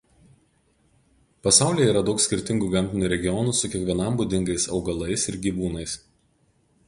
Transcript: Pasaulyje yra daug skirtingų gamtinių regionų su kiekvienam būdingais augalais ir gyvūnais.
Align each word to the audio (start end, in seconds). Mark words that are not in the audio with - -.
Pasaulyje 1.47 1.89
yra 1.91 2.01
daug 2.07 2.23
skirtingų 2.23 2.71
gamtinių 2.77 3.11
regionų 3.13 3.53
su 3.59 3.71
kiekvienam 3.75 4.19
būdingais 4.23 4.67
augalais 4.79 5.27
ir 5.33 5.41
gyvūnais. 5.47 5.97